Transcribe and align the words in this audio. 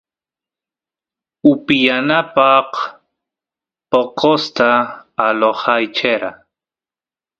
upiyanapaq 1.51 2.69
poqosta 3.89 4.69
alojayachera 5.27 6.29